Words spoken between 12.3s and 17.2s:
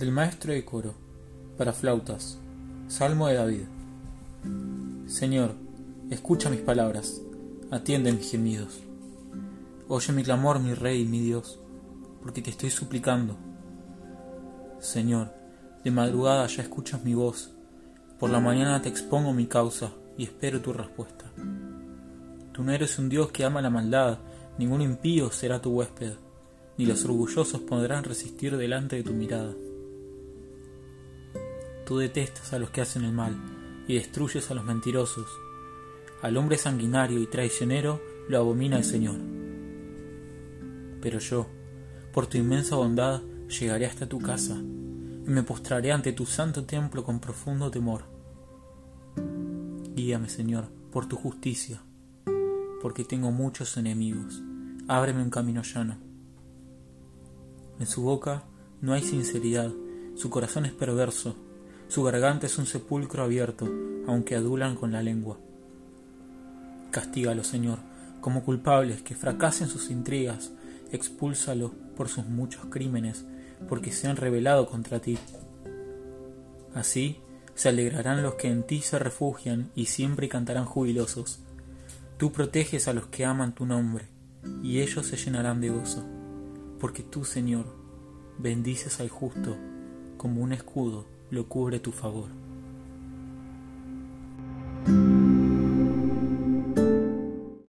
te estoy suplicando. Señor, de madrugada ya escuchas mi